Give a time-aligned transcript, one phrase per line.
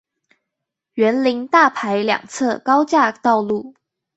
[0.95, 3.75] 員林大排兩側高架道路